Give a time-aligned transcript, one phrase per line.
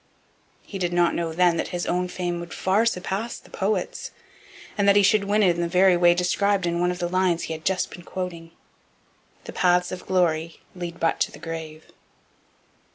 [0.63, 4.09] He did not know then that his own fame would far surpass the poet's,
[4.75, 7.07] and that he should win it in the very way described in one of the
[7.07, 8.49] lines he had just been quoting
[9.43, 11.85] The paths of glory lead but to the grave.